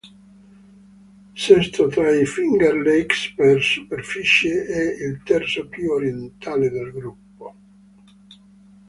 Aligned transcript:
Sesto 1.41 1.87
tra 1.89 2.09
i 2.09 2.25
Finger 2.25 2.75
Lakes 2.75 3.35
per 3.35 3.61
superficie, 3.63 4.65
è 4.65 5.03
il 5.05 5.21
terzo 5.21 5.67
più 5.67 5.91
orientale 5.91 6.71
del 6.71 6.91
gruppo. 6.91 7.55